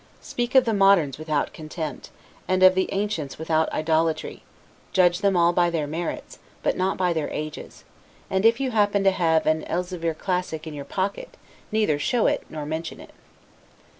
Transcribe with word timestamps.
Speak 0.23 0.55
of 0.55 0.65
the 0.65 0.73
moderns 0.73 1.19
without 1.19 1.53
contempt, 1.53 2.09
and 2.47 2.63
of 2.63 2.73
the 2.73 2.89
ancients 2.91 3.37
without 3.37 3.71
idolatry; 3.71 4.41
judge 4.93 5.19
them 5.19 5.37
all 5.37 5.53
by 5.53 5.69
their 5.69 5.85
merits, 5.85 6.39
but 6.63 6.75
not 6.75 6.97
by 6.97 7.13
their 7.13 7.29
ages; 7.29 7.83
and 8.27 8.43
if 8.43 8.59
you 8.59 8.71
happen 8.71 9.03
to 9.03 9.11
have 9.11 9.45
an 9.45 9.63
Elzevir 9.65 10.15
classic 10.15 10.65
in 10.65 10.73
your 10.73 10.85
pocket 10.85 11.37
neither 11.71 11.99
show 11.99 12.25
it 12.25 12.43
nor 12.49 12.65
mention 12.65 12.99
it. 12.99 13.11